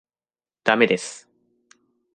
[0.63, 1.29] 駄目です。